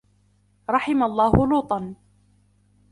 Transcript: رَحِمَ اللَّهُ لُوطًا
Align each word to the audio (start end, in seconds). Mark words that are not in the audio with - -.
رَحِمَ 0.69 1.03
اللَّهُ 1.03 1.45
لُوطًا 1.47 1.95